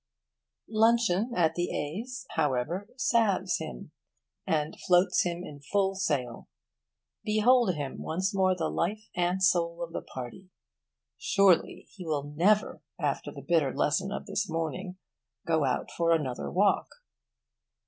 Luncheon 0.67 1.31
at 1.35 1.53
the 1.53 1.69
A's, 1.69 2.25
however, 2.31 2.87
salves 2.97 3.59
him 3.59 3.91
and 4.47 4.75
floats 4.87 5.21
him 5.21 5.43
in 5.43 5.59
full 5.59 5.93
sail. 5.93 6.49
Behold 7.23 7.75
him 7.75 8.01
once 8.01 8.33
more 8.33 8.55
the 8.55 8.67
life 8.67 9.11
and 9.15 9.43
soul 9.43 9.83
of 9.83 9.93
the 9.93 10.01
party. 10.01 10.49
Surely 11.19 11.85
he 11.91 12.03
will 12.03 12.23
never, 12.23 12.81
after 12.99 13.31
the 13.31 13.45
bitter 13.47 13.75
lesson 13.75 14.11
of 14.11 14.25
this 14.25 14.49
morning, 14.49 14.97
go 15.45 15.65
out 15.65 15.91
for 15.91 16.11
another 16.11 16.49
walk. 16.49 16.87